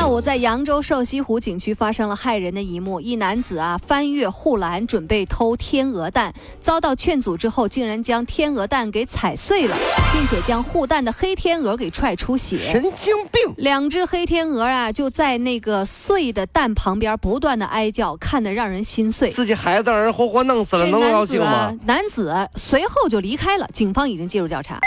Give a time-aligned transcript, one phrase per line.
[0.00, 9.76] 下午，在扬州瘦西湖景区发生了骇人的一幕：一男子啊翻越护栏准备偷天鹅蛋，遭到劝阻之后，竟然将天鹅蛋给踩碎了，
[10.10, 12.56] 并且将护蛋的黑天鹅给踹出血。
[12.56, 13.54] 神经病！
[13.58, 19.30] 两只黑天鹅啊就在那个碎的蛋旁边不断的哀叫，看得让人心碎。
[19.30, 24.80] 自己孩子让人活活弄死了，这能高兴吗？，男子随后就离开了，警方已经介入调查。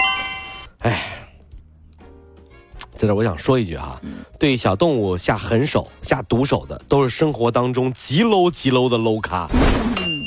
[3.04, 4.00] 在这我想说一句啊，
[4.40, 9.46] 对小动物下狠手、下毒手的，都是生活当中极 low 极 low 的 low 咖。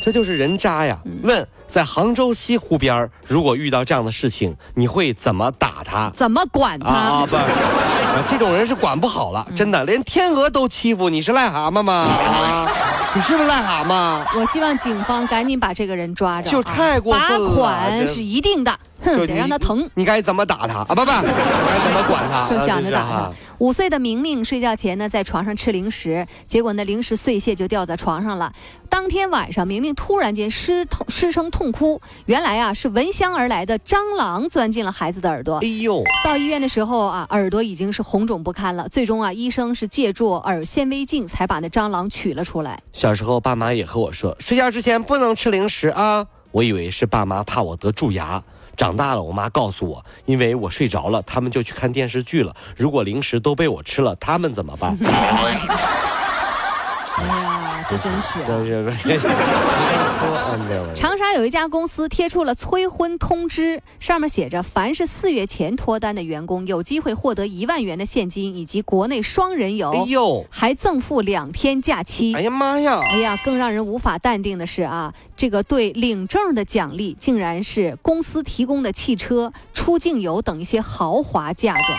[0.05, 0.99] 这就是人渣呀！
[1.23, 6.10] 问，在杭州西湖边儿如果遇到这样的事情，你会怎么打他？
[6.15, 6.88] 怎么管他？
[6.88, 11.95] 啊，不，啊这种人是管不好了，真的，连天鹅都欺负，你是癞蛤蟆吗？
[11.95, 12.71] 啊，
[13.16, 14.38] 你是不是癞蛤蟆？
[14.38, 18.79] 我希望警方赶紧把这个人抓着啊，就太过分了罚款是一定的，
[19.15, 19.88] 哼，得让他疼。
[19.95, 20.87] 你该怎么打他啊？
[20.88, 22.49] 不不，该怎么管他？
[22.51, 23.54] 就想着打啊他。
[23.59, 28.52] 五岁的明明睡觉前呢，在床上吃零食，结果那，零食碎屑就掉在床上了。
[28.88, 35.66] 当天晚上，明明突然间失痛失声痛哭，原来啊是闻香而来的蟑螂钻进了孩子的耳朵哎。
[35.66, 38.88] 呦，到医院的时候啊，耳朵已经是红肿不堪了。
[38.88, 42.80] 最终啊，医生是借助耳纤维镜才把那蟑螂取了出来。
[42.93, 46.26] 小时候爸妈也和我说，睡觉之前不能吃零食啊。
[46.52, 48.43] 我以为是爸妈怕我得蛀牙。
[48.77, 52.55] 长大了，我妈告诉我，因为我睡着了，他们就去看电视剧了。
[52.77, 54.96] 如果零食都被我吃了，他们怎么办？
[57.88, 58.40] 这真是、
[60.95, 72.34] 长沙有一家公司贴出了催婚通知，上面写着：凡是四月前脱单的员工，有机会获得一万元的现金以及国内双人游，哎呦，还赠付两天假期。
[72.34, 73.00] 哎呀妈呀！
[73.04, 81.98] 哎呀，更让人无法淡定的是啊，这个对领证的奖励竟然是公司提供的汽车、出境游等一些豪华嫁妆。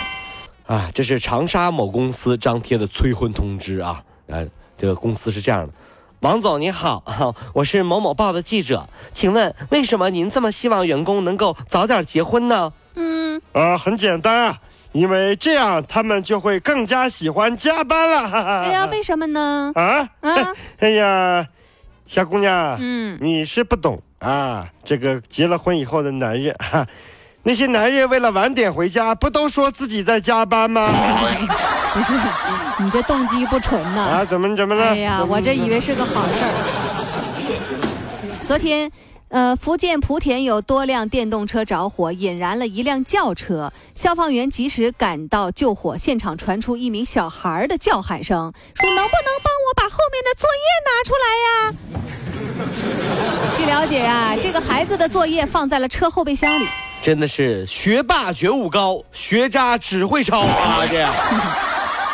[0.65, 4.03] 啊，这是长沙某公司张贴的催婚通知啊！
[4.27, 4.45] 呃，
[4.77, 5.73] 这个公司是这样的。
[6.21, 7.03] 王总你好，
[7.53, 12.71] 我是某某报的记者，请问为什么您这么希望员工能够早点结婚呢？
[12.95, 14.57] 嗯，呃，很简单啊，
[14.93, 18.27] 因为这样他们就会更加喜欢加班了。
[18.27, 19.71] 哈 哈哎呀，为什么呢？
[19.75, 21.47] 啊，啊， 哎呀，
[22.07, 26.88] 小姑娘，嗯，你是不懂啊，这个结了婚以后的男人哈。
[27.47, 30.91] 那些男人为了晚点回家，不都说自己在加班吗？
[31.95, 32.11] 不是，
[32.83, 34.01] 你这动机不纯呐。
[34.01, 34.87] 啊，怎么怎么了？
[34.87, 36.51] 哎呀，我这以为是个好事儿。
[38.43, 38.91] 昨天，
[39.29, 43.71] 呃，福建莆田有多辆电动车着火，引燃了一辆轿车。
[43.95, 49.07] 消防员及时赶到救火，现场传出一名小孩的叫喊声，说：“能不能
[49.41, 51.71] 帮我把后面的作业拿出来呀？”
[53.55, 56.67] 据了解啊，这个孩子的作业放在了车后备箱里。
[57.01, 60.79] 真的是学霸觉悟高，学渣只会抄啊！
[60.89, 61.13] 这样。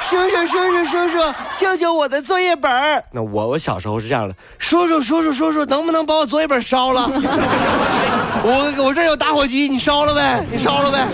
[0.04, 3.04] 叔叔，叔叔，叔叔，救救我的作业本儿！
[3.12, 7.10] 那我我小时候是这样的，叔叔，叔叔，叔叔，能不能把我作业本烧了？
[8.44, 11.08] 我我这有打火机，你烧了呗，你烧了呗，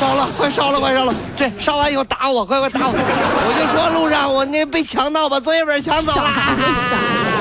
[0.00, 1.14] 烧了，快烧了，快烧了！
[1.36, 2.92] 这烧完以后打我，快快打我！
[2.92, 7.31] 我就说路上我那被强盗把作业本抢走了。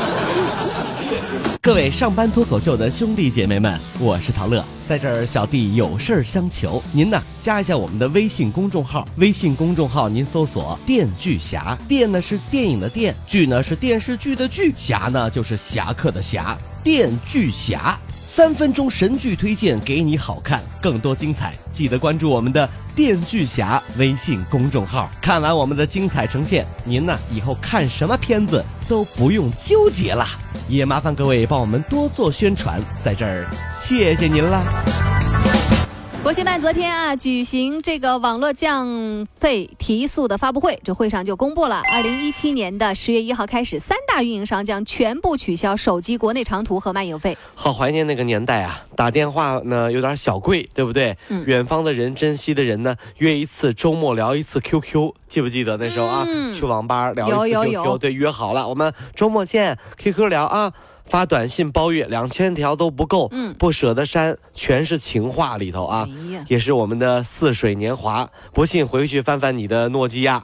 [1.63, 17.95] 各位上班脱口秀的兄弟姐妹们，我是陶乐，在这儿小弟有事儿相求，您呢加一下我们的微信公众号，微信公众号您搜索“电锯侠”，电呢是电影的电，剧呢是电视剧的剧，侠呢就是侠客的侠，电锯侠。
[18.09, 25.11] 三分钟神剧推荐给你好看，更多精彩记得关注我们的电锯侠微信公众号。
[25.21, 30.29] 看完我们的精彩呈现，您呢以后看什么片子都不用纠结啦。
[30.71, 33.45] 也麻烦各位帮我们多做宣传，在这儿
[33.81, 35.00] 谢谢您了。
[36.23, 47.35] 国新办昨天啊举行这个网络降费提速的发布会，这会上就公布了，二零一七年的十月一号开始，三大运营商将全部取消手机国内长途和漫游费。
[47.55, 48.85] 好怀念那个年代啊！
[48.95, 51.17] 打电话呢有点小贵，对不对？
[51.29, 56.23] 嗯远方的人，珍惜的人呢，约一次周末聊一次 QQ，记不记得那时候啊？
[56.27, 60.71] 嗯去网吧聊一次有 QQ，有有对，约好了，我们周末见，QQ 聊啊。
[61.11, 68.29] 发短信包月两千条都不够，嗯不舍得删，全是情话里头啊，哎也是我们的似水年华。
[68.53, 70.41] 不信回去翻翻你的诺基亚。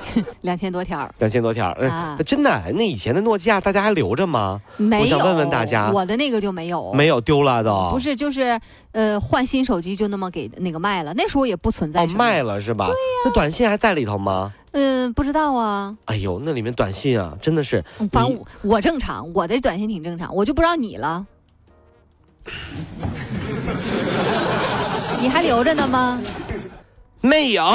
[0.42, 1.70] 两千多条，两千多条。
[1.72, 4.60] 哎啊真的，那以前的诺基亚大家还留着吗？
[4.76, 5.02] 没有。
[5.02, 7.88] 我想问问大家我的那个就没有，没有丢了都。
[7.90, 8.58] 不是，就是
[8.92, 12.86] 呃，换新手机就那么给那个卖了，那时候也不存在哦，卖了是吧？
[12.86, 12.94] 对
[13.24, 14.52] 那短信还在里头吗？
[14.72, 21.26] 嗯、不知道啊，哎呦，那里面短信啊，真的是反正我我正常，我的短信挺正常，我就不知道你了。
[25.20, 26.18] 你还留着呢吗？
[27.20, 27.64] 没有，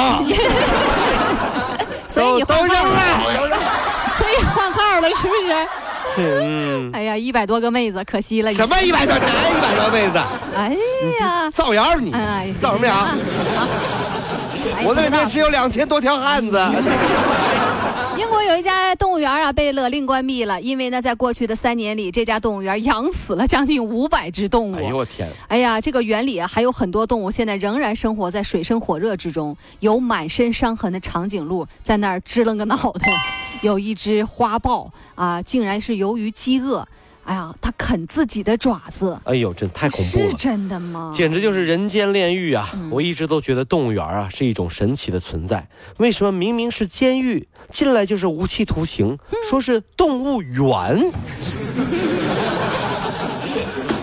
[2.16, 3.56] 所以你都都扔换号了。
[4.16, 5.66] 所以换号了是不是？
[6.14, 8.48] 是嗯，哎呀，一百多个妹子，可惜了。
[8.48, 10.18] 你什么一百多哪一百多妹子？
[10.56, 10.74] 哎
[11.20, 12.94] 呀，造谣你哎，造什么谣？
[12.94, 13.14] 啊
[14.82, 16.58] 我这里面只有两千多条汉子。
[18.18, 24.76] 英国有一家动物园啊被勒令关闭了，因为呢，在过去的三年里，这家动物园养死了将近五百只动物。
[24.76, 25.30] 哎呦我天！
[25.48, 29.54] 哎呀，这个园里啊，还有很多动物现在仍然生活在水深火热之中。
[29.80, 33.12] 有满身伤痕的长颈鹿在那儿支棱个脑袋，
[33.60, 36.86] 有一只花豹啊，竟然是由于饥饿，
[37.26, 40.32] 哎呀，它啃自己的爪子，哎呦，真太恐怖是了。
[40.38, 41.10] 真的吗？
[41.12, 42.70] 简直就是人间炼狱啊！
[42.74, 45.68] 嗯我一直都觉得动物园啊是一种神奇的存在。
[45.98, 51.10] 为什么明明是监狱，进来就是无期徒刑，嗯说是动物园？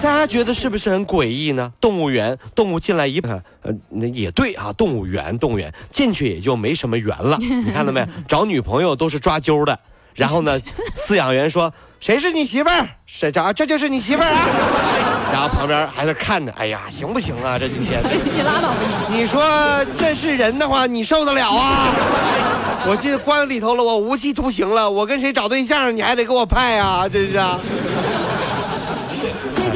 [0.02, 1.72] 大家觉得是不是很诡异呢？
[1.80, 3.20] 动物园，动物进来一
[3.62, 7.38] 呃，那也对啊，动物园，动物园进去也就没什么缘了。
[7.40, 8.06] 你看到没？
[8.28, 9.80] 找女朋友都是抓阄的，
[10.14, 10.60] 然后呢，
[10.98, 11.74] 饲养员说
[12.04, 12.86] 谁是你媳妇儿？
[13.08, 13.54] 谁这？
[13.54, 14.40] 这就是你媳妇儿啊！
[15.32, 17.58] 然后旁边还在看着，哎呀，行不行啊？
[17.58, 18.02] 这几天，
[18.36, 18.76] 你拉倒吧
[19.08, 19.20] 你！
[19.20, 19.42] 你说
[19.98, 21.96] 这是人的话，你受得了啊？
[22.86, 27.08] 我进关里头了，我无期徒刑了，我跟谁找对象，你还得给我派啊？
[27.08, 27.58] 真是啊！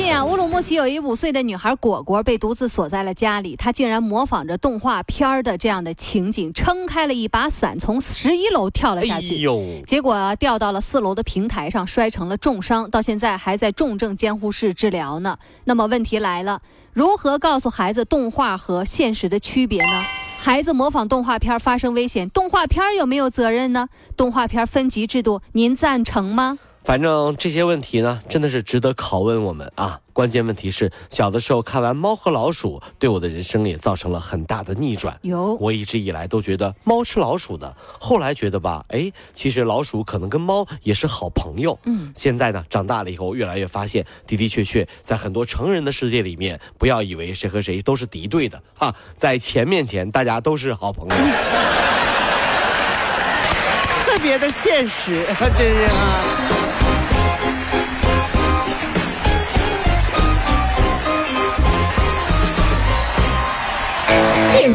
[0.07, 9.39] 最近啊，乌鲁木齐有一五岁的女孩果果被独自锁在了家里，她竟然模仿着动画片儿的这样的情景，撑开了一把伞，从十一楼跳了下哎去。
[9.39, 15.37] 呦，结果啊，掉到了四楼的平台上，摔成了重伤，到现在还在重症监护室治疗呢。
[15.65, 16.61] 那么问题来了，
[16.93, 20.01] 如何告诉孩子动画和现实的区别呢？
[20.37, 23.89] 孩子模仿动画片发生危险，动画片有没有责任呢？
[24.15, 26.59] 动画片分级制度，您赞成吗？
[26.87, 29.99] 反正这些问题呢，真的是值得拷问我们啊。
[30.13, 35.19] 关键问题是，小的时候看完《猫和老鼠》，对我的人生也造成了很大的逆转。
[35.23, 41.77] 有我一直以来都觉得猫吃老鼠的，后来觉得吧，哎，其实老鼠可能跟猫也是好朋友。
[41.83, 51.15] 嗯，现在呢，长大了以后，越来越发现，的的确确，在很多成人的世界里面，不要以为谁和谁都是敌对的哈，在钱面前，大家都是好朋友。
[54.07, 55.25] 特别的现实，
[55.57, 56.66] 真是啊。